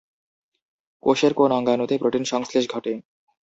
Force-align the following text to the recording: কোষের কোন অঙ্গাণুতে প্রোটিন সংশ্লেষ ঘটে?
কোষের 1.03 1.33
কোন 1.33 1.49
অঙ্গাণুতে 1.51 1.95
প্রোটিন 1.97 2.23
সংশ্লেষ 2.23 2.65
ঘটে? 2.69 2.93